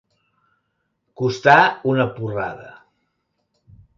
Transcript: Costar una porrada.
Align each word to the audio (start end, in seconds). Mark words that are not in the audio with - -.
Costar 1.21 1.59
una 1.93 2.07
porrada. 2.17 2.73